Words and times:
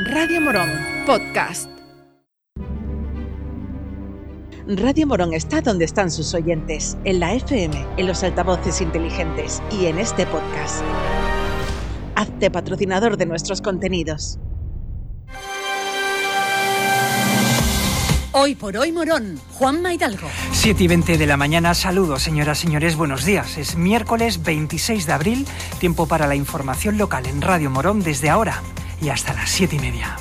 Radio 0.00 0.40
Morón, 0.40 0.70
podcast. 1.06 1.68
Radio 4.68 5.08
Morón 5.08 5.34
está 5.34 5.60
donde 5.60 5.86
están 5.86 6.12
sus 6.12 6.34
oyentes, 6.34 6.96
en 7.02 7.18
la 7.18 7.34
FM, 7.34 7.84
en 7.96 8.06
los 8.06 8.22
altavoces 8.22 8.80
inteligentes 8.80 9.60
y 9.72 9.86
en 9.86 9.98
este 9.98 10.24
podcast. 10.26 10.84
Hazte 12.14 12.48
patrocinador 12.48 13.16
de 13.16 13.26
nuestros 13.26 13.60
contenidos. 13.60 14.38
Hoy 18.30 18.54
por 18.54 18.76
hoy 18.76 18.92
Morón, 18.92 19.40
Juan 19.54 19.82
Maidalgo. 19.82 20.28
7 20.52 20.84
y 20.84 20.86
20 20.86 21.18
de 21.18 21.26
la 21.26 21.36
mañana, 21.36 21.74
saludos 21.74 22.22
señoras, 22.22 22.60
señores, 22.60 22.94
buenos 22.94 23.24
días. 23.24 23.58
Es 23.58 23.76
miércoles 23.76 24.44
26 24.44 25.06
de 25.06 25.12
abril, 25.12 25.46
tiempo 25.80 26.06
para 26.06 26.28
la 26.28 26.36
información 26.36 26.98
local 26.98 27.26
en 27.26 27.42
Radio 27.42 27.68
Morón 27.68 28.00
desde 28.04 28.30
ahora 28.30 28.62
y 29.00 29.08
hasta 29.08 29.34
las 29.34 29.50
7 29.50 29.76
y 29.76 29.78
media. 29.78 30.16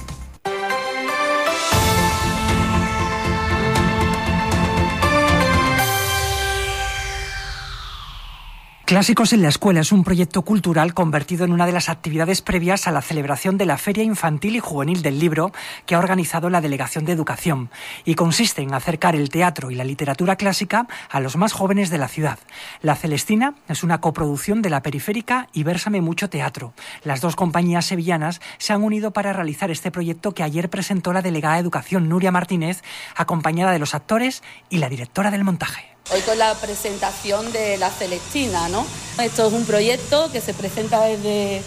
Clásicos 8.87 9.33
en 9.33 9.41
la 9.41 9.49
Escuela 9.49 9.81
es 9.81 9.91
un 9.91 10.05
proyecto 10.05 10.43
cultural 10.43 10.93
convertido 10.93 11.43
en 11.43 11.51
una 11.51 11.65
de 11.65 11.73
las 11.73 11.89
actividades 11.89 12.41
previas 12.41 12.87
a 12.87 12.93
la 12.93 13.01
celebración 13.01 13.57
de 13.57 13.65
la 13.65 13.77
Feria 13.77 14.05
Infantil 14.05 14.55
y 14.55 14.59
Juvenil 14.61 15.01
del 15.01 15.19
Libro 15.19 15.51
que 15.85 15.93
ha 15.93 15.99
organizado 15.99 16.49
la 16.49 16.61
Delegación 16.61 17.03
de 17.03 17.11
Educación 17.11 17.69
y 18.05 18.15
consiste 18.15 18.61
en 18.61 18.73
acercar 18.73 19.13
el 19.13 19.27
teatro 19.27 19.71
y 19.71 19.75
la 19.75 19.83
literatura 19.83 20.37
clásica 20.37 20.87
a 21.09 21.19
los 21.19 21.35
más 21.35 21.51
jóvenes 21.51 21.89
de 21.89 21.97
la 21.97 22.07
ciudad. 22.07 22.39
La 22.81 22.95
Celestina 22.95 23.55
es 23.67 23.83
una 23.83 23.99
coproducción 23.99 24.61
de 24.61 24.69
la 24.69 24.81
Periférica 24.81 25.49
y 25.51 25.63
Versame 25.63 25.99
Mucho 25.99 26.29
Teatro. 26.29 26.71
Las 27.03 27.19
dos 27.19 27.35
compañías 27.35 27.87
sevillanas 27.87 28.39
se 28.57 28.71
han 28.71 28.83
unido 28.83 29.11
para 29.11 29.33
realizar 29.33 29.69
este 29.69 29.91
proyecto 29.91 30.33
que 30.33 30.43
ayer 30.43 30.69
presentó 30.69 31.11
la 31.11 31.21
delegada 31.21 31.55
de 31.55 31.59
Educación 31.59 32.07
Nuria 32.07 32.31
Martínez, 32.31 32.83
acompañada 33.17 33.73
de 33.73 33.79
los 33.79 33.93
actores 33.93 34.43
y 34.69 34.77
la 34.77 34.87
directora 34.87 35.29
del 35.29 35.43
montaje. 35.43 35.96
Hoy 36.09 36.21
con 36.21 36.37
la 36.37 36.53
presentación 36.55 37.51
de 37.51 37.77
la 37.77 37.89
Celestina, 37.89 38.69
¿no? 38.69 38.85
Esto 39.21 39.47
es 39.47 39.53
un 39.53 39.65
proyecto 39.65 40.31
que 40.31 40.39
se 40.39 40.53
presenta 40.53 41.03
desde 41.03 41.61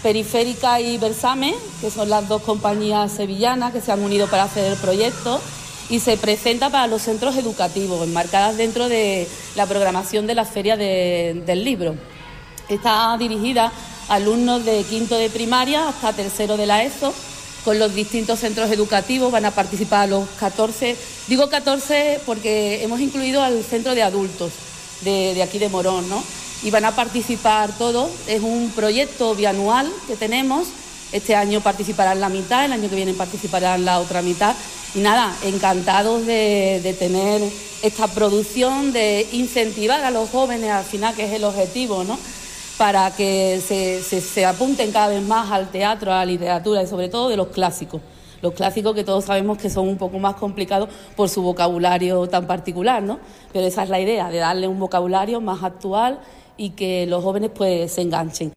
Periférica 0.00 0.80
y 0.80 0.96
Versame, 0.96 1.56
que 1.80 1.90
son 1.90 2.08
las 2.08 2.28
dos 2.28 2.42
compañías 2.42 3.10
sevillanas 3.10 3.72
que 3.72 3.80
se 3.80 3.90
han 3.90 4.00
unido 4.00 4.28
para 4.28 4.44
hacer 4.44 4.70
el 4.70 4.78
proyecto, 4.78 5.40
y 5.88 5.98
se 5.98 6.16
presenta 6.16 6.70
para 6.70 6.86
los 6.86 7.02
centros 7.02 7.34
educativos, 7.34 8.06
enmarcadas 8.06 8.56
dentro 8.56 8.88
de 8.88 9.26
la 9.56 9.66
programación 9.66 10.28
de 10.28 10.36
la 10.36 10.44
Feria 10.44 10.76
del 10.76 11.64
Libro. 11.64 11.96
Está 12.68 13.16
dirigida 13.18 13.72
a 14.08 14.14
alumnos 14.14 14.64
de 14.64 14.84
quinto 14.84 15.16
de 15.16 15.30
primaria 15.30 15.88
hasta 15.88 16.12
tercero 16.12 16.56
de 16.56 16.66
la 16.66 16.84
ESO 16.84 17.12
con 17.64 17.78
los 17.78 17.94
distintos 17.94 18.40
centros 18.40 18.70
educativos, 18.70 19.30
van 19.30 19.44
a 19.44 19.50
participar 19.50 20.08
los 20.08 20.28
14, 20.38 20.96
digo 21.28 21.48
14 21.48 22.20
porque 22.24 22.82
hemos 22.82 23.00
incluido 23.00 23.42
al 23.42 23.62
centro 23.64 23.94
de 23.94 24.02
adultos 24.02 24.52
de, 25.02 25.42
aquí 25.42 25.58
de 25.58 25.68
Morón, 25.68 26.08
¿no? 26.08 26.22
Y 26.62 26.70
van 26.70 26.84
a 26.84 26.94
participar 26.94 27.76
todos, 27.76 28.10
es 28.26 28.42
un 28.42 28.70
proyecto 28.74 29.34
bianual 29.34 29.90
que 30.06 30.16
tenemos, 30.16 30.68
este 31.12 31.34
año 31.34 31.60
participarán 31.60 32.20
la 32.20 32.28
mitad, 32.28 32.64
el 32.64 32.72
año 32.72 32.88
que 32.88 32.96
viene 32.96 33.14
participarán 33.14 33.84
la 33.84 33.98
otra 33.98 34.22
mitad. 34.22 34.54
Y 34.94 35.00
nada, 35.00 35.34
encantados 35.42 36.26
de, 36.26 36.80
de 36.82 36.92
tener 36.94 37.42
esta 37.82 38.06
producción, 38.08 38.92
de 38.92 39.26
incentivar 39.32 40.04
a 40.04 40.10
los 40.10 40.30
jóvenes 40.30 40.70
al 40.70 40.84
final, 40.84 41.14
que 41.14 41.24
es 41.24 41.32
el 41.32 41.44
objetivo, 41.44 42.04
¿no? 42.04 42.18
Para 42.80 43.14
que 43.14 43.60
se, 43.60 44.46
apunten 44.46 44.90
cada 44.90 45.08
vez 45.08 45.22
más 45.22 45.50
al 45.50 45.68
teatro, 45.68 46.12
a 46.12 46.20
la 46.20 46.24
literatura 46.24 46.82
y 46.82 46.86
sobre 46.86 47.10
todo 47.10 47.28
de 47.28 47.36
los 47.36 47.48
clásicos. 47.48 48.00
Los 48.40 48.54
clásicos 48.54 48.94
que 48.94 49.04
todos 49.04 49.26
sabemos 49.26 49.58
que 49.58 49.68
son 49.68 49.86
un 49.86 49.98
poco 49.98 50.18
más 50.18 50.36
complicados 50.36 50.88
por 51.14 51.28
su 51.28 51.42
vocabulario 51.42 52.26
tan 52.26 52.46
particular, 52.46 53.02
¿no? 53.02 53.18
Pero 53.52 53.66
esa 53.66 53.82
es 53.82 53.90
la 53.90 54.00
idea, 54.00 54.30
de 54.30 54.38
darle 54.38 54.66
un 54.66 54.78
vocabulario 54.78 55.42
más 55.42 55.62
actual 55.62 56.20
y 56.56 56.70
que 56.70 57.06
los 57.06 57.22
jóvenes 57.22 57.50
pues 57.54 57.92
se 57.92 58.00
enganchen. 58.00 58.54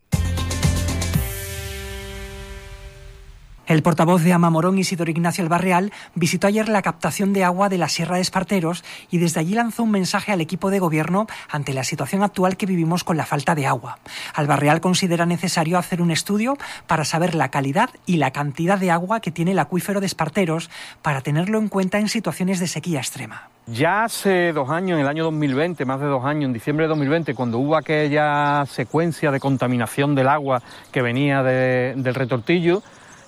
El 3.73 3.81
portavoz 3.81 4.21
de 4.21 4.31
Amamorón, 4.33 4.77
Isidoro 4.77 5.09
Ignacio 5.09 5.43
Albarreal, 5.43 5.91
visitó 6.13 6.45
ayer 6.45 6.69
la 6.69 6.83
captación 6.83 7.33
de 7.33 7.43
agua 7.43 7.69
de 7.69 7.79
la 7.79 7.89
Sierra 7.89 8.17
de 8.17 8.21
Esparteros 8.21 8.83
y 9.09 9.17
desde 9.17 9.39
allí 9.39 9.55
lanzó 9.55 9.81
un 9.81 9.89
mensaje 9.89 10.31
al 10.31 10.41
equipo 10.41 10.69
de 10.69 10.77
gobierno 10.77 11.25
ante 11.49 11.73
la 11.73 11.83
situación 11.83 12.21
actual 12.21 12.55
que 12.55 12.67
vivimos 12.67 13.03
con 13.03 13.17
la 13.17 13.25
falta 13.25 13.55
de 13.55 13.65
agua. 13.65 13.97
Albarreal 14.35 14.79
considera 14.79 15.25
necesario 15.25 15.79
hacer 15.79 16.03
un 16.03 16.11
estudio 16.11 16.55
para 16.85 17.03
saber 17.03 17.33
la 17.33 17.49
calidad 17.49 17.89
y 18.05 18.17
la 18.17 18.29
cantidad 18.29 18.77
de 18.77 18.91
agua 18.91 19.21
que 19.21 19.31
tiene 19.31 19.53
el 19.53 19.59
acuífero 19.59 20.01
de 20.01 20.05
Esparteros 20.05 20.69
para 21.01 21.21
tenerlo 21.21 21.57
en 21.57 21.67
cuenta 21.67 21.97
en 21.97 22.09
situaciones 22.09 22.59
de 22.59 22.67
sequía 22.67 22.99
extrema. 22.99 23.49
Ya 23.65 24.03
hace 24.03 24.53
dos 24.53 24.69
años, 24.69 24.97
en 24.97 25.01
el 25.01 25.07
año 25.07 25.23
2020, 25.23 25.83
más 25.85 25.99
de 25.99 26.05
dos 26.05 26.25
años, 26.25 26.45
en 26.45 26.53
diciembre 26.53 26.83
de 26.83 26.89
2020, 26.89 27.33
cuando 27.33 27.57
hubo 27.57 27.75
aquella 27.75 28.67
secuencia 28.67 29.31
de 29.31 29.39
contaminación 29.39 30.13
del 30.13 30.27
agua 30.27 30.61
que 30.91 31.01
venía 31.01 31.41
del 31.41 32.13
retortillo, 32.13 32.83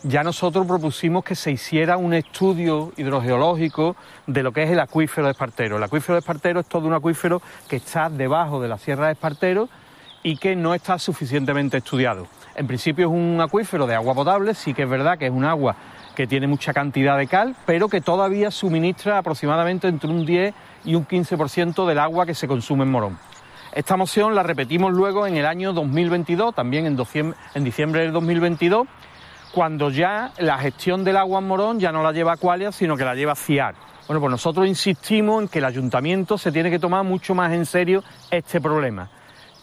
ya 0.08 0.24
nosotros 0.24 0.68
propusimos 0.68 1.24
que 1.24 1.34
se 1.34 1.52
hiciera 1.52 1.98
un 1.98 2.14
estudio 2.14 2.94
hidrogeológico 2.96 3.96
de 4.28 4.44
lo 4.44 4.52
que 4.52 4.62
es 4.62 4.70
el 4.70 4.80
acuífero 4.80 5.26
de 5.26 5.32
Espartero. 5.32 5.78
El 5.78 5.84
acuífero 5.84 6.14
de 6.14 6.20
Espartero 6.20 6.60
es 6.60 6.68
todo 6.68 6.88
un 6.88 6.94
acuífero 6.94 7.42
que 7.68 7.78
está 7.78 8.08
debajo 8.12 8.62
de 8.62 8.68
la 8.68 8.78
Sierra 8.78 9.08
de 9.08 9.14
Espartero 9.14 9.68
y 10.22 10.38
que 10.38 10.56
no 10.56 10.76
está 10.76 11.00
suficientemente 11.00 11.78
estudiado. 11.78 12.28
En 12.56 12.68
principio 12.68 13.08
es 13.08 13.12
un 13.12 13.42
acuífero 13.42 13.88
de 13.88 13.96
agua 13.96 14.14
potable, 14.14 14.54
sí 14.54 14.76
que 14.76 14.84
es 14.84 14.90
verdad 14.90 15.18
que 15.18 15.26
es 15.26 15.32
un 15.32 15.44
agua 15.44 15.76
que 16.14 16.28
tiene 16.28 16.46
mucha 16.46 16.72
cantidad 16.72 17.18
de 17.18 17.26
cal, 17.26 17.56
pero 17.66 17.90
que 17.90 18.00
todavía 18.00 18.52
suministra 18.52 19.18
aproximadamente 19.18 19.88
entre 19.88 20.12
un 20.12 20.24
10 20.24 20.54
y 20.86 20.94
un 20.94 21.08
15% 21.08 21.88
del 21.88 21.98
agua 21.98 22.28
que 22.28 22.36
se 22.36 22.48
consume 22.48 22.84
en 22.84 22.92
Morón. 22.92 23.18
Esta 23.74 23.98
moción 23.98 24.36
la 24.36 24.44
repetimos 24.44 24.94
luego 24.94 25.26
en 25.26 25.36
el 25.36 25.48
año 25.48 25.74
2022, 25.74 26.54
también 26.54 26.86
en 26.86 27.64
diciembre 27.64 28.02
del 28.02 28.14
2022, 28.14 28.88
cuando 29.56 29.90
ya 29.90 30.34
la 30.40 30.58
gestión 30.58 31.06
del 31.06 31.16
agua 31.16 31.40
en 31.40 31.48
Morón 31.48 31.80
ya 31.80 31.90
no 31.94 32.04
la 32.04 32.12
lleva 32.12 32.36
Qualia, 32.36 32.74
sino 32.74 32.98
que 32.98 33.06
la 33.06 33.16
lleva 33.16 33.36
CIAR. 33.36 33.74
Bueno, 34.06 34.20
pues 34.20 34.30
nosotros 34.30 34.68
insistimos 34.68 35.42
en 35.42 35.48
que 35.48 35.60
el 35.60 35.66
ayuntamiento 35.66 36.38
se 36.38 36.52
tiene 36.52 36.70
que 36.70 36.78
tomar 36.78 37.06
mucho 37.06 37.34
más 37.34 37.54
en 37.54 37.66
serio 37.66 38.04
este 38.30 38.60
problema. 38.60 39.10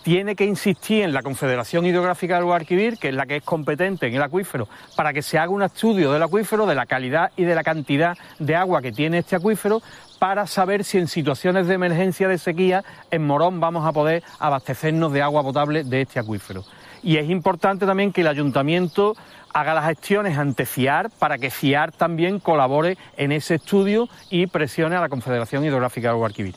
Tiene 0.03 0.35
que 0.35 0.47
insistir 0.47 1.03
en 1.03 1.13
la 1.13 1.21
Confederación 1.21 1.85
Hidrográfica 1.85 2.37
del 2.37 2.45
Guadalquivir, 2.45 2.97
que 2.97 3.11
es 3.11 3.15
la 3.15 3.27
que 3.27 3.37
es 3.37 3.43
competente 3.43 4.07
en 4.07 4.15
el 4.15 4.23
acuífero, 4.23 4.67
para 4.97 5.13
que 5.13 5.21
se 5.21 5.39
haga 5.39 5.53
un 5.53 5.63
estudio 5.63 6.11
del 6.11 6.23
acuífero, 6.23 6.65
de 6.65 6.75
la 6.75 6.87
calidad 6.87 7.31
y 7.37 7.45
de 7.45 7.55
la 7.55 7.63
cantidad 7.63 8.17
de 8.39 8.57
agua 8.57 8.81
que 8.81 8.93
tiene 8.93 9.19
este 9.19 9.37
acuífero, 9.37 9.83
para 10.19 10.47
saber 10.47 10.85
si 10.85 10.97
en 10.97 11.07
situaciones 11.07 11.67
de 11.67 11.75
emergencia 11.75 12.29
de 12.29 12.39
sequía 12.39 12.83
en 13.11 13.27
Morón 13.27 13.61
vamos 13.61 13.87
a 13.87 13.93
poder 13.93 14.23
abastecernos 14.39 15.13
de 15.13 15.21
agua 15.21 15.43
potable 15.43 15.85
de 15.85 16.01
este 16.01 16.19
acuífero. 16.19 16.65
Y 17.03 17.17
es 17.17 17.29
importante 17.29 17.87
también 17.87 18.13
que 18.13 18.21
el 18.21 18.29
ayuntamiento 18.29 19.17
haga 19.53 19.75
las 19.75 19.87
gestiones 19.87 20.39
ante 20.39 20.67
FIAR 20.67 21.11
para 21.19 21.39
que 21.39 21.51
FIAR 21.51 21.93
también 21.93 22.39
colabore 22.39 22.97
en 23.17 23.33
ese 23.33 23.57
estudio 23.57 24.09
y 24.31 24.47
presione 24.47 24.97
a 24.97 25.01
la 25.01 25.09
Confederación 25.09 25.65
Hidrográfica 25.65 26.09
del 26.09 26.17
Guadalquivir. 26.17 26.55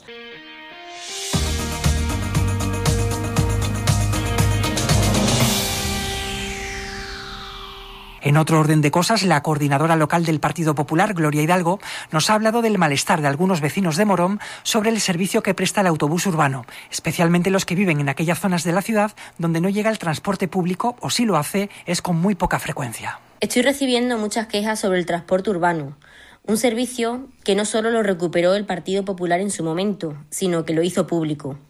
En 8.26 8.36
otro 8.36 8.58
orden 8.58 8.80
de 8.80 8.90
cosas, 8.90 9.22
la 9.22 9.40
coordinadora 9.44 9.94
local 9.94 10.24
del 10.24 10.40
Partido 10.40 10.74
Popular, 10.74 11.14
Gloria 11.14 11.42
Hidalgo, 11.42 11.78
nos 12.10 12.28
ha 12.28 12.34
hablado 12.34 12.60
del 12.60 12.76
malestar 12.76 13.20
de 13.20 13.28
algunos 13.28 13.60
vecinos 13.60 13.96
de 13.96 14.04
Morón 14.04 14.40
sobre 14.64 14.90
el 14.90 15.00
servicio 15.00 15.44
que 15.44 15.54
presta 15.54 15.82
el 15.82 15.86
autobús 15.86 16.26
urbano, 16.26 16.66
especialmente 16.90 17.50
los 17.50 17.64
que 17.64 17.76
viven 17.76 18.00
en 18.00 18.08
aquellas 18.08 18.40
zonas 18.40 18.64
de 18.64 18.72
la 18.72 18.82
ciudad 18.82 19.12
donde 19.38 19.60
no 19.60 19.68
llega 19.68 19.90
el 19.90 20.00
transporte 20.00 20.48
público 20.48 20.96
o 20.98 21.08
si 21.08 21.24
lo 21.24 21.36
hace 21.36 21.70
es 21.86 22.02
con 22.02 22.16
muy 22.16 22.34
poca 22.34 22.58
frecuencia. 22.58 23.20
Estoy 23.38 23.62
recibiendo 23.62 24.18
muchas 24.18 24.48
quejas 24.48 24.80
sobre 24.80 24.98
el 24.98 25.06
transporte 25.06 25.50
urbano, 25.50 25.96
un 26.42 26.56
servicio 26.56 27.28
que 27.44 27.54
no 27.54 27.64
solo 27.64 27.92
lo 27.92 28.02
recuperó 28.02 28.54
el 28.54 28.66
Partido 28.66 29.04
Popular 29.04 29.38
en 29.38 29.52
su 29.52 29.62
momento, 29.62 30.16
sino 30.30 30.64
que 30.64 30.74
lo 30.74 30.82
hizo 30.82 31.06
público. 31.06 31.60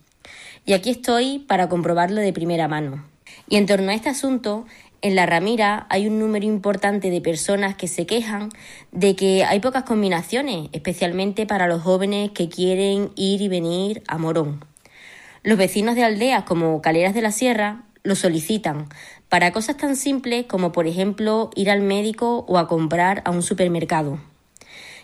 Y 0.65 0.73
aquí 0.73 0.89
estoy 0.89 1.39
para 1.39 1.69
comprobarlo 1.69 2.23
de 2.23 2.33
primera 2.33 2.67
mano. 2.67 3.05
Y 3.49 3.57
en 3.57 3.67
torno 3.67 3.91
a 3.91 3.95
este 3.95 4.09
asunto, 4.09 4.67
en 5.03 5.15
la 5.15 5.27
Ramira 5.27 5.87
hay 5.91 6.07
un 6.07 6.19
número 6.19 6.47
importante 6.47 7.11
de 7.11 7.21
personas 7.21 7.77
que 7.77 7.89
se 7.89 8.07
quejan 8.07 8.51
de 8.93 9.15
que 9.17 9.45
hay 9.45 9.61
pocas 9.61 9.85
combinaciones, 9.85 10.69
especialmente 10.73 11.47
para 11.47 11.69
los 11.69 11.83
jóvenes 11.83 12.31
que 12.31 12.49
quieren 12.49 13.11
ir 13.15 13.41
y 13.41 13.49
venir 13.49 14.03
a 14.09 14.19
Morón. 14.19 14.65
Los 15.43 15.59
vecinos 15.59 15.95
de 15.95 16.05
aldeas 16.05 16.45
como 16.45 16.83
Caleras 16.83 17.15
de 17.15 17.23
la 17.23 17.33
Sierra 17.33 17.83
lo 18.03 18.15
solicitan 18.15 18.89
para 19.29 19.53
cosas 19.53 19.77
tan 19.77 19.97
simples 19.97 20.47
como 20.47 20.73
por 20.73 20.87
ejemplo 20.87 21.51
ir 21.55 21.71
al 21.71 21.83
médico 21.83 22.45
o 22.49 22.59
a 22.59 22.69
comprar 22.69 23.23
a 23.25 23.31
un 23.31 23.43
supermercado. 23.43 24.19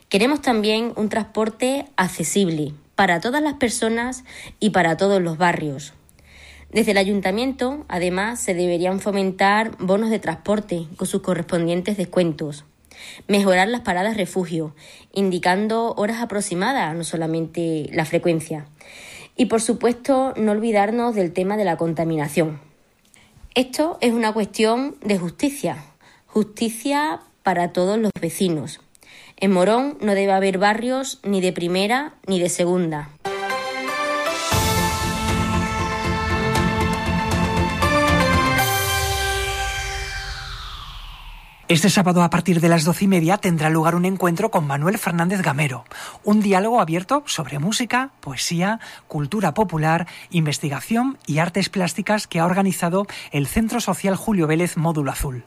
Queremos 0.08 0.42
también 0.42 0.92
un 0.96 1.08
transporte 1.08 1.86
accesible 1.96 2.72
para 2.94 3.20
todas 3.20 3.42
las 3.42 3.54
personas 3.54 4.24
y 4.60 4.70
para 4.70 4.96
todos 4.96 5.20
los 5.22 5.38
barrios. 5.38 5.94
Desde 6.72 6.92
el 6.92 6.98
ayuntamiento, 6.98 7.84
además, 7.88 8.40
se 8.40 8.54
deberían 8.54 9.00
fomentar 9.00 9.76
bonos 9.78 10.08
de 10.08 10.18
transporte 10.18 10.86
con 10.96 11.06
sus 11.06 11.20
correspondientes 11.20 11.96
descuentos. 11.96 12.64
mejorar 13.26 13.68
las 13.68 13.80
paradas 13.80 14.16
refugio, 14.16 14.74
indicando 15.12 15.92
horas 15.96 16.20
aproximadas, 16.20 16.94
no 16.94 17.02
solamente 17.04 17.88
la 17.92 18.04
frecuencia. 18.04 18.66
Y 19.36 19.46
por 19.46 19.60
supuesto, 19.60 20.34
no 20.36 20.52
olvidarnos 20.52 21.14
del 21.14 21.32
tema 21.32 21.56
de 21.56 21.64
la 21.64 21.76
contaminación. 21.76 22.60
Esto 23.54 23.98
es 24.00 24.12
una 24.12 24.32
cuestión 24.32 24.96
de 25.04 25.18
justicia, 25.18 25.84
justicia 26.26 27.20
para 27.42 27.72
todos 27.72 27.98
los 27.98 28.12
vecinos. 28.20 28.80
En 29.36 29.50
Morón 29.50 29.98
no 30.00 30.14
debe 30.14 30.32
haber 30.32 30.58
barrios 30.58 31.18
ni 31.24 31.40
de 31.40 31.52
primera 31.52 32.14
ni 32.26 32.38
de 32.38 32.48
segunda. 32.48 33.10
Este 41.72 41.88
sábado 41.88 42.22
a 42.22 42.28
partir 42.28 42.60
de 42.60 42.68
las 42.68 42.84
doce 42.84 43.06
y 43.06 43.08
media 43.08 43.38
tendrá 43.38 43.70
lugar 43.70 43.94
un 43.94 44.04
encuentro 44.04 44.50
con 44.50 44.66
Manuel 44.66 44.98
Fernández 44.98 45.40
Gamero, 45.40 45.86
un 46.22 46.42
diálogo 46.42 46.82
abierto 46.82 47.22
sobre 47.24 47.58
música, 47.58 48.10
poesía, 48.20 48.78
cultura 49.08 49.54
popular, 49.54 50.06
investigación 50.28 51.16
y 51.26 51.38
artes 51.38 51.70
plásticas 51.70 52.26
que 52.26 52.40
ha 52.40 52.44
organizado 52.44 53.06
el 53.30 53.46
Centro 53.46 53.80
Social 53.80 54.16
Julio 54.16 54.46
Vélez 54.46 54.76
Módulo 54.76 55.12
Azul. 55.12 55.46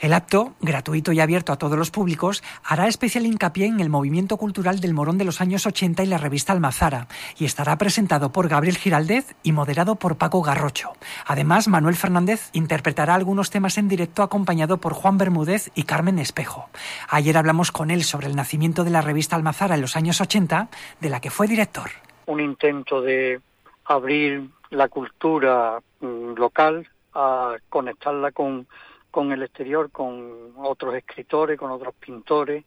El 0.00 0.14
acto, 0.14 0.54
gratuito 0.62 1.12
y 1.12 1.20
abierto 1.20 1.52
a 1.52 1.58
todos 1.58 1.76
los 1.76 1.90
públicos, 1.90 2.42
hará 2.64 2.88
especial 2.88 3.26
hincapié 3.26 3.66
en 3.66 3.80
el 3.80 3.90
movimiento 3.90 4.38
cultural 4.38 4.80
del 4.80 4.94
Morón 4.94 5.18
de 5.18 5.26
los 5.26 5.42
años 5.42 5.66
80 5.66 6.04
y 6.04 6.06
la 6.06 6.16
revista 6.16 6.54
Almazara, 6.54 7.06
y 7.36 7.44
estará 7.44 7.76
presentado 7.76 8.32
por 8.32 8.48
Gabriel 8.48 8.78
Giraldez 8.78 9.36
y 9.42 9.52
moderado 9.52 9.96
por 9.96 10.16
Paco 10.16 10.40
Garrocho. 10.40 10.94
Además, 11.26 11.68
Manuel 11.68 11.96
Fernández 11.96 12.48
interpretará 12.54 13.14
algunos 13.14 13.50
temas 13.50 13.76
en 13.76 13.88
directo 13.88 14.22
acompañado 14.22 14.78
por 14.78 14.94
Juan 14.94 15.18
Bermúdez 15.18 15.65
y 15.74 15.84
Carmen 15.84 16.18
Espejo. 16.18 16.68
Ayer 17.08 17.36
hablamos 17.36 17.72
con 17.72 17.90
él 17.90 18.04
sobre 18.04 18.26
el 18.26 18.36
nacimiento 18.36 18.84
de 18.84 18.90
la 18.90 19.00
revista 19.00 19.36
Almazara 19.36 19.74
en 19.74 19.80
los 19.80 19.96
años 19.96 20.20
80, 20.20 20.68
de 21.00 21.10
la 21.10 21.20
que 21.20 21.30
fue 21.30 21.46
director. 21.46 21.90
Un 22.26 22.40
intento 22.40 23.00
de 23.02 23.40
abrir 23.84 24.48
la 24.70 24.88
cultura 24.88 25.80
mm, 26.00 26.34
local, 26.34 26.88
a 27.14 27.56
conectarla 27.68 28.32
con, 28.32 28.66
con 29.10 29.32
el 29.32 29.42
exterior, 29.42 29.90
con 29.90 30.52
otros 30.56 30.94
escritores, 30.94 31.58
con 31.58 31.70
otros 31.70 31.94
pintores, 31.94 32.64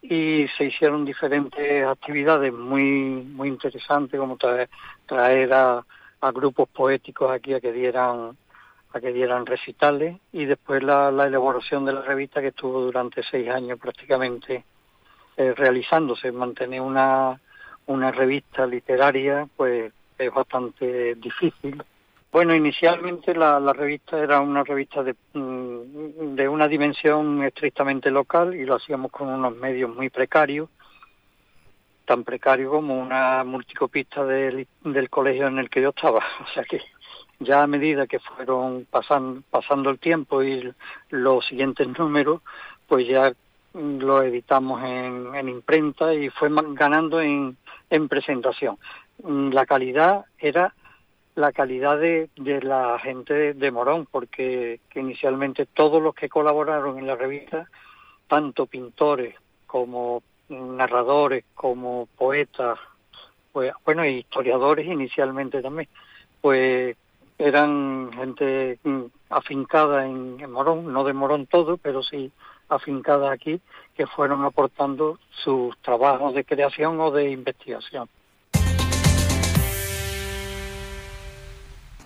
y 0.00 0.46
se 0.56 0.64
hicieron 0.64 1.04
diferentes 1.04 1.86
actividades 1.86 2.52
muy 2.52 3.22
muy 3.22 3.48
interesantes 3.48 4.18
como 4.18 4.36
traer, 4.36 4.68
traer 5.06 5.52
a, 5.52 5.84
a, 6.20 6.32
grupos 6.32 6.68
poéticos 6.68 7.30
aquí 7.30 7.54
a 7.54 7.60
que 7.60 7.72
dieran 7.72 8.36
a 8.92 9.00
que 9.00 9.12
dieran 9.12 9.46
recitales 9.46 10.18
y 10.32 10.44
después 10.44 10.82
la, 10.82 11.08
elaboración 11.08 11.84
de 11.84 11.92
la 11.92 12.02
revista 12.02 12.40
que 12.40 12.48
estuvo 12.48 12.80
durante 12.80 13.22
seis 13.22 13.48
años 13.48 13.78
prácticamente 13.78 14.64
eh, 15.36 15.54
realizándose. 15.54 16.30
Mantener 16.30 16.80
una, 16.80 17.40
una 17.86 18.10
revista 18.10 18.66
literaria 18.66 19.48
pues 19.56 19.92
es 20.18 20.32
bastante 20.32 21.14
difícil. 21.14 21.82
Bueno, 22.30 22.54
inicialmente 22.54 23.34
la, 23.34 23.60
revista 23.72 24.18
era 24.18 24.40
una 24.40 24.64
revista 24.64 25.02
de, 25.02 25.14
mm, 25.34 26.34
de 26.34 26.48
una 26.48 26.66
dimensión 26.68 27.42
estrictamente 27.44 28.10
local 28.10 28.54
y 28.54 28.64
lo 28.64 28.76
hacíamos 28.76 29.10
con 29.10 29.28
unos 29.28 29.54
medios 29.56 29.94
muy 29.94 30.08
precarios, 30.08 30.68
tan 32.06 32.24
precarios 32.24 32.70
como 32.70 32.98
una 32.98 33.44
multicopista 33.44 34.24
del, 34.24 34.66
del 34.82 35.10
colegio 35.10 35.46
en 35.46 35.58
el 35.58 35.68
que 35.68 35.82
yo 35.82 35.90
estaba. 35.90 36.20
O 36.40 36.46
sea 36.54 36.64
que 36.64 36.80
ya 37.44 37.62
a 37.62 37.66
medida 37.66 38.06
que 38.06 38.18
fueron 38.18 38.86
pasando, 38.90 39.42
pasando 39.50 39.90
el 39.90 39.98
tiempo 39.98 40.42
y 40.42 40.72
los 41.10 41.46
siguientes 41.46 41.86
números, 41.98 42.40
pues 42.86 43.06
ya 43.06 43.32
lo 43.74 44.22
editamos 44.22 44.82
en, 44.84 45.34
en 45.34 45.48
imprenta 45.48 46.14
y 46.14 46.28
fue 46.28 46.50
ganando 46.74 47.20
en, 47.20 47.56
en 47.90 48.08
presentación. 48.08 48.78
Mm, 49.22 49.50
la 49.50 49.66
calidad 49.66 50.24
era 50.38 50.74
la 51.34 51.52
calidad 51.52 51.98
de, 51.98 52.28
la 52.62 52.98
gente 52.98 53.54
de, 53.54 53.70
Morón, 53.70 54.06
porque 54.10 54.80
inicialmente 54.94 55.66
todos 55.66 56.02
los 56.02 56.14
que 56.14 56.28
colaboraron 56.28 56.98
en 56.98 57.06
la 57.06 57.16
revista, 57.16 57.68
tanto 58.28 58.66
pintores 58.66 59.34
como 59.66 60.22
narradores, 60.48 61.44
como 61.54 62.06
poetas, 62.18 62.78
pues, 63.52 63.72
bueno, 63.84 64.04
historiadores 64.04 64.86
inicialmente 64.86 65.62
también, 65.62 65.88
pues 66.40 66.96
eran 67.38 68.10
gente 68.12 68.78
mm, 68.84 69.02
afincada 69.30 70.06
en, 70.06 70.50
Morón, 70.50 70.92
no 70.92 71.04
de 71.04 71.12
Morón 71.12 71.46
todo, 71.46 71.76
pero 71.76 72.02
sí 72.02 72.30
afincada 72.68 73.30
aquí, 73.32 73.60
que 73.94 74.06
fueron 74.06 74.44
aportando 74.44 75.18
sus 75.44 75.76
trabajos 75.78 76.34
de 76.34 76.44
creación 76.44 77.00
o 77.00 77.10
de 77.10 77.30
investigación. 77.30 78.08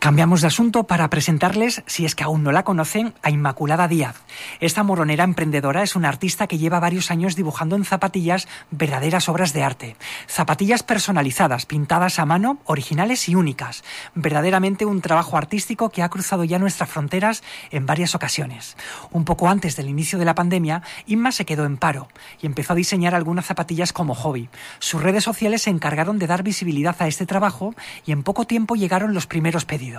Cambiamos 0.06 0.40
de 0.40 0.46
asunto 0.46 0.84
para 0.84 1.10
presentarles, 1.10 1.82
si 1.86 2.04
es 2.04 2.14
que 2.14 2.22
aún 2.22 2.44
no 2.44 2.52
la 2.52 2.62
conocen, 2.62 3.12
a 3.24 3.30
Inmaculada 3.30 3.88
Díaz. 3.88 4.22
Esta 4.60 4.84
moronera 4.84 5.24
emprendedora 5.24 5.82
es 5.82 5.96
una 5.96 6.08
artista 6.08 6.46
que 6.46 6.58
lleva 6.58 6.78
varios 6.78 7.10
años 7.10 7.34
dibujando 7.34 7.74
en 7.74 7.84
zapatillas 7.84 8.46
verdaderas 8.70 9.28
obras 9.28 9.52
de 9.52 9.64
arte. 9.64 9.96
Zapatillas 10.28 10.84
personalizadas, 10.84 11.66
pintadas 11.66 12.20
a 12.20 12.24
mano, 12.24 12.60
originales 12.66 13.28
y 13.28 13.34
únicas. 13.34 13.82
Verdaderamente 14.14 14.84
un 14.84 15.00
trabajo 15.00 15.36
artístico 15.36 15.90
que 15.90 16.04
ha 16.04 16.08
cruzado 16.08 16.44
ya 16.44 16.60
nuestras 16.60 16.88
fronteras 16.88 17.42
en 17.72 17.84
varias 17.84 18.14
ocasiones. 18.14 18.76
Un 19.10 19.24
poco 19.24 19.48
antes 19.48 19.74
del 19.74 19.88
inicio 19.88 20.20
de 20.20 20.24
la 20.24 20.36
pandemia, 20.36 20.82
Inma 21.06 21.32
se 21.32 21.46
quedó 21.46 21.64
en 21.64 21.78
paro 21.78 22.06
y 22.40 22.46
empezó 22.46 22.74
a 22.74 22.76
diseñar 22.76 23.16
algunas 23.16 23.46
zapatillas 23.46 23.92
como 23.92 24.14
hobby. 24.14 24.50
Sus 24.78 25.02
redes 25.02 25.24
sociales 25.24 25.62
se 25.62 25.70
encargaron 25.70 26.20
de 26.20 26.28
dar 26.28 26.44
visibilidad 26.44 26.94
a 27.00 27.08
este 27.08 27.26
trabajo 27.26 27.74
y 28.04 28.12
en 28.12 28.22
poco 28.22 28.46
tiempo 28.46 28.76
llegaron 28.76 29.12
los 29.12 29.26
primeros 29.26 29.64
pedidos. 29.64 29.95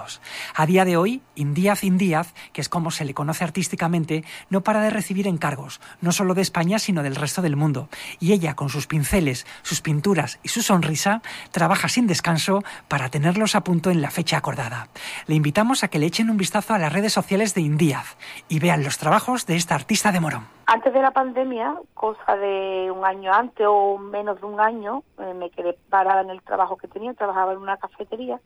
A 0.55 0.65
día 0.65 0.85
de 0.85 0.97
hoy, 0.97 1.21
Indíaz 1.35 1.83
Indíaz, 1.83 2.33
que 2.53 2.61
es 2.61 2.69
como 2.69 2.91
se 2.91 3.05
le 3.05 3.13
conoce 3.13 3.43
artísticamente, 3.43 4.23
no 4.49 4.61
para 4.61 4.81
de 4.81 4.89
recibir 4.89 5.27
encargos, 5.27 5.81
no 6.01 6.11
solo 6.11 6.33
de 6.33 6.41
España, 6.41 6.79
sino 6.79 7.03
del 7.03 7.15
resto 7.15 7.41
del 7.41 7.55
mundo. 7.55 7.89
Y 8.19 8.33
ella, 8.33 8.55
con 8.55 8.69
sus 8.69 8.87
pinceles, 8.87 9.45
sus 9.63 9.81
pinturas 9.81 10.39
y 10.43 10.49
su 10.49 10.61
sonrisa, 10.61 11.21
trabaja 11.51 11.87
sin 11.89 12.07
descanso 12.07 12.63
para 12.87 13.09
tenerlos 13.09 13.55
a 13.55 13.61
punto 13.61 13.89
en 13.89 14.01
la 14.01 14.11
fecha 14.11 14.37
acordada. 14.37 14.87
Le 15.25 15.35
invitamos 15.35 15.83
a 15.83 15.87
que 15.87 15.99
le 15.99 16.05
echen 16.05 16.29
un 16.29 16.37
vistazo 16.37 16.73
a 16.73 16.79
las 16.79 16.93
redes 16.93 17.13
sociales 17.13 17.53
de 17.53 17.61
Indíaz 17.61 18.17
y 18.47 18.59
vean 18.59 18.83
los 18.83 18.97
trabajos 18.97 19.45
de 19.45 19.55
esta 19.55 19.75
artista 19.75 20.11
de 20.11 20.19
Morón. 20.19 20.47
Antes 20.65 20.93
de 20.93 21.01
la 21.01 21.11
pandemia, 21.11 21.75
cosa 21.93 22.35
de 22.35 22.91
un 22.91 23.05
año 23.05 23.33
antes 23.33 23.65
o 23.69 23.97
menos 23.97 24.41
de 24.41 24.45
un 24.45 24.59
año, 24.59 25.03
eh, 25.17 25.33
me 25.33 25.49
quedé 25.49 25.77
parada 25.89 26.21
en 26.21 26.29
el 26.29 26.41
trabajo 26.41 26.75
que 26.75 26.89
tenía, 26.89 27.13
trabajaba 27.13 27.53
en 27.53 27.59
una 27.59 27.77
cafetería 27.77 28.39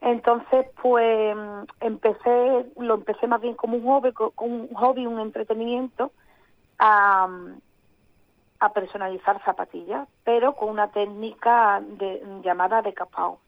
entonces, 0.00 0.66
pues 0.80 1.36
empecé, 1.80 2.66
lo 2.78 2.94
empecé 2.94 3.26
más 3.26 3.40
bien 3.40 3.54
como 3.54 3.76
un 3.76 3.84
hobby, 3.84 4.14
un 4.38 4.72
hobby, 4.74 5.06
un 5.06 5.20
entretenimiento, 5.20 6.12
a, 6.78 7.28
a 8.60 8.72
personalizar 8.72 9.42
zapatillas, 9.44 10.08
pero 10.24 10.54
con 10.54 10.70
una 10.70 10.90
técnica 10.90 11.82
de, 11.82 12.22
llamada 12.42 12.80
decapao. 12.80 13.40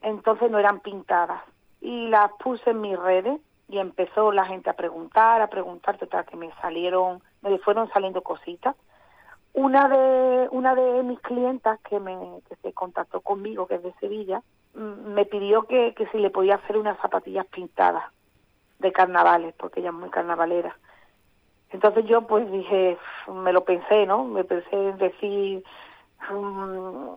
Entonces 0.00 0.50
no 0.50 0.58
eran 0.58 0.80
pintadas. 0.80 1.42
Y 1.80 2.06
las 2.08 2.30
puse 2.34 2.70
en 2.70 2.80
mis 2.80 2.98
redes 2.98 3.40
y 3.68 3.78
empezó 3.78 4.30
la 4.30 4.44
gente 4.44 4.70
a 4.70 4.74
preguntar, 4.74 5.42
a 5.42 5.48
preguntar, 5.48 5.98
total, 5.98 6.24
que 6.26 6.36
me 6.36 6.52
salieron, 6.60 7.22
me 7.42 7.58
fueron 7.58 7.88
saliendo 7.90 8.22
cositas. 8.22 8.76
Una 9.52 9.88
de, 9.88 10.48
una 10.52 10.76
de 10.76 11.02
mis 11.02 11.18
clientas 11.20 11.80
que, 11.80 11.98
me, 11.98 12.16
que 12.48 12.54
se 12.56 12.72
contactó 12.72 13.20
conmigo, 13.20 13.66
que 13.66 13.76
es 13.76 13.82
de 13.82 13.92
Sevilla, 13.94 14.42
me 14.74 15.24
pidió 15.24 15.64
que, 15.64 15.94
que 15.94 16.06
si 16.08 16.18
le 16.18 16.30
podía 16.30 16.56
hacer 16.56 16.76
unas 16.76 16.98
zapatillas 16.98 17.46
pintadas 17.46 18.04
de 18.78 18.92
carnavales, 18.92 19.54
porque 19.58 19.80
ella 19.80 19.90
es 19.90 19.94
muy 19.94 20.10
carnavalera. 20.10 20.76
Entonces 21.70 22.06
yo 22.06 22.26
pues 22.26 22.50
dije, 22.50 22.96
me 23.32 23.52
lo 23.52 23.64
pensé, 23.64 24.06
¿no? 24.06 24.24
Me 24.24 24.44
pensé 24.44 24.70
en 24.72 24.98
decir, 24.98 25.64
um, 26.32 27.16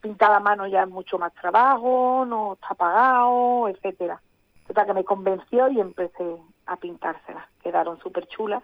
pintada 0.00 0.36
a 0.36 0.40
mano 0.40 0.66
ya 0.66 0.82
es 0.82 0.88
mucho 0.88 1.18
más 1.18 1.32
trabajo, 1.34 2.24
no 2.26 2.54
está 2.54 2.74
pagado, 2.74 3.68
etcétera. 3.68 4.20
Total 4.66 4.86
que 4.86 4.94
me 4.94 5.04
convenció 5.04 5.68
y 5.68 5.80
empecé 5.80 6.36
a 6.66 6.76
pintárselas. 6.76 7.44
Quedaron 7.62 7.98
súper 8.00 8.26
chulas. 8.26 8.62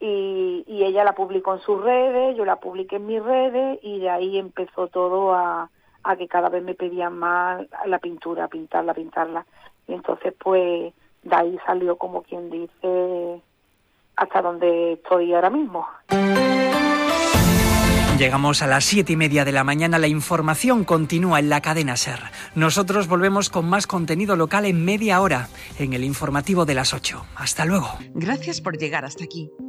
Y, 0.00 0.64
y 0.66 0.84
ella 0.84 1.04
la 1.04 1.14
publicó 1.14 1.54
en 1.54 1.60
sus 1.60 1.80
redes, 1.82 2.36
yo 2.36 2.44
la 2.44 2.56
publiqué 2.56 2.96
en 2.96 3.06
mis 3.06 3.22
redes 3.22 3.78
y 3.82 4.00
de 4.00 4.10
ahí 4.10 4.36
empezó 4.36 4.88
todo 4.88 5.32
a, 5.32 5.70
a 6.06 6.16
que 6.16 6.28
cada 6.28 6.48
vez 6.48 6.62
me 6.62 6.74
pedían 6.74 7.18
más 7.18 7.66
la 7.86 7.98
pintura, 7.98 8.48
pintarla, 8.48 8.94
pintarla. 8.94 9.44
Y 9.88 9.94
entonces, 9.94 10.32
pues, 10.38 10.92
de 11.22 11.36
ahí 11.36 11.58
salió 11.66 11.96
como 11.96 12.22
quien 12.22 12.50
dice 12.50 13.42
hasta 14.16 14.40
donde 14.40 14.94
estoy 14.94 15.34
ahora 15.34 15.50
mismo. 15.50 15.86
Llegamos 18.18 18.62
a 18.62 18.66
las 18.66 18.84
siete 18.86 19.12
y 19.12 19.16
media 19.16 19.44
de 19.44 19.52
la 19.52 19.62
mañana. 19.62 19.98
La 19.98 20.06
información 20.06 20.84
continúa 20.84 21.38
en 21.38 21.50
la 21.50 21.60
cadena 21.60 21.98
Ser. 21.98 22.20
Nosotros 22.54 23.08
volvemos 23.08 23.50
con 23.50 23.68
más 23.68 23.86
contenido 23.86 24.36
local 24.36 24.64
en 24.64 24.82
media 24.82 25.20
hora 25.20 25.48
en 25.78 25.92
el 25.92 26.02
informativo 26.02 26.64
de 26.64 26.74
las 26.74 26.94
8. 26.94 27.26
Hasta 27.36 27.66
luego. 27.66 27.88
Gracias 28.14 28.62
por 28.62 28.78
llegar 28.78 29.04
hasta 29.04 29.24
aquí. 29.24 29.50